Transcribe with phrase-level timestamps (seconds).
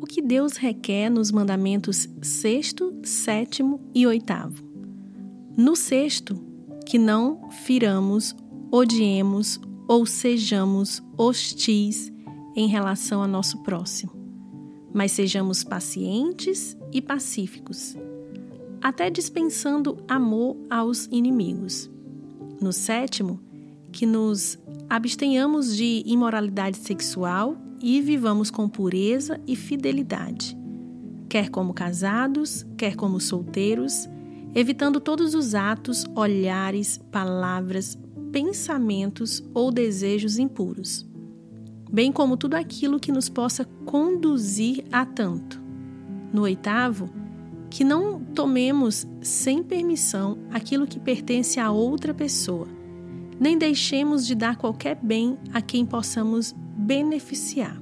[0.00, 4.64] O que Deus requer nos mandamentos sexto, sétimo e oitavo?
[5.54, 6.42] No sexto,
[6.86, 8.34] que não firamos,
[8.72, 12.10] odiemos ou sejamos hostis
[12.56, 14.12] em relação ao nosso próximo,
[14.90, 17.94] mas sejamos pacientes e pacíficos,
[18.80, 21.90] até dispensando amor aos inimigos.
[22.58, 23.38] No sétimo,
[23.92, 24.58] que nos
[24.88, 30.56] abstenhamos de imoralidade sexual e vivamos com pureza e fidelidade,
[31.28, 34.08] quer como casados, quer como solteiros,
[34.54, 37.98] evitando todos os atos, olhares, palavras,
[38.32, 41.08] pensamentos ou desejos impuros,
[41.90, 45.60] bem como tudo aquilo que nos possa conduzir a tanto.
[46.32, 47.10] No oitavo,
[47.70, 52.66] que não tomemos sem permissão aquilo que pertence a outra pessoa,
[53.38, 56.54] nem deixemos de dar qualquer bem a quem possamos
[56.90, 57.80] beneficiar.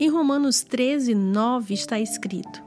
[0.00, 2.60] Em Romanos 13, 9 está escrito: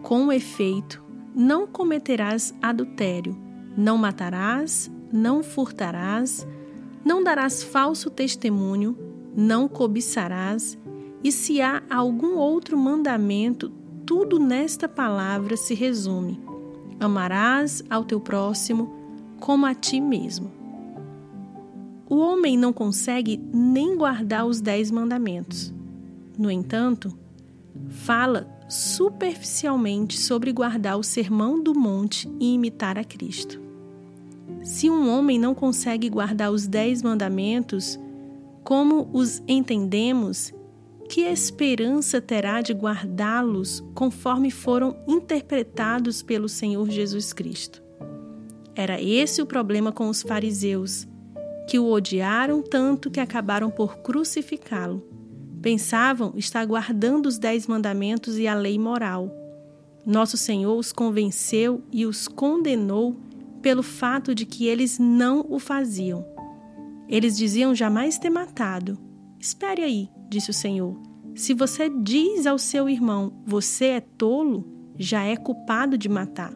[0.00, 3.36] Com efeito, não cometerás adultério,
[3.76, 6.46] não matarás, não furtarás,
[7.04, 8.96] não darás falso testemunho,
[9.36, 10.78] não cobiçarás,
[11.22, 13.70] e se há algum outro mandamento,
[14.06, 16.40] tudo nesta palavra se resume:
[16.98, 18.90] amarás ao teu próximo
[19.38, 20.61] como a ti mesmo.
[22.12, 25.72] O homem não consegue nem guardar os dez mandamentos.
[26.38, 27.10] No entanto,
[27.88, 33.58] fala superficialmente sobre guardar o sermão do monte e imitar a Cristo.
[34.62, 37.98] Se um homem não consegue guardar os dez mandamentos,
[38.62, 40.52] como os entendemos,
[41.08, 47.82] que esperança terá de guardá-los conforme foram interpretados pelo Senhor Jesus Cristo?
[48.74, 51.10] Era esse o problema com os fariseus
[51.72, 55.02] que o odiaram tanto que acabaram por crucificá-lo.
[55.62, 59.34] Pensavam estar guardando os dez mandamentos e a lei moral.
[60.04, 63.16] Nosso Senhor os convenceu e os condenou
[63.62, 66.26] pelo fato de que eles não o faziam.
[67.08, 68.98] Eles diziam jamais ter matado.
[69.40, 71.00] Espere aí, disse o Senhor.
[71.34, 76.52] Se você diz ao seu irmão, você é tolo, já é culpado de matar.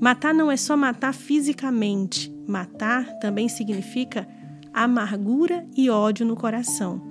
[0.00, 4.26] Matar não é só matar fisicamente, matar também significa
[4.72, 7.02] amargura e ódio no coração.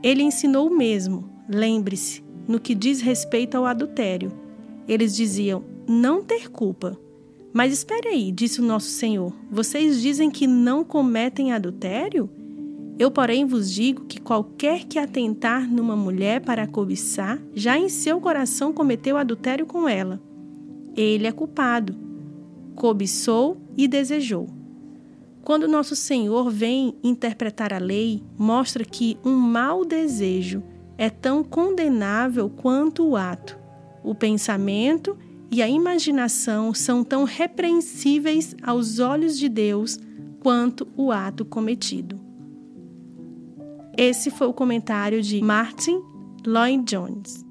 [0.00, 4.30] Ele ensinou o mesmo, lembre-se, no que diz respeito ao adultério.
[4.86, 6.96] Eles diziam não ter culpa.
[7.52, 12.30] Mas espere aí, disse o nosso Senhor, vocês dizem que não cometem adultério?
[13.00, 18.20] Eu, porém, vos digo que qualquer que atentar numa mulher para cobiçar, já em seu
[18.20, 20.29] coração cometeu adultério com ela
[20.96, 21.96] ele é culpado.
[22.74, 24.48] Cobiçou e desejou.
[25.42, 30.62] Quando nosso Senhor vem interpretar a lei, mostra que um mau desejo
[30.98, 33.58] é tão condenável quanto o ato.
[34.04, 35.16] O pensamento
[35.50, 39.98] e a imaginação são tão repreensíveis aos olhos de Deus
[40.40, 42.20] quanto o ato cometido.
[43.96, 46.00] Esse foi o comentário de Martin
[46.46, 47.49] Lloyd Jones.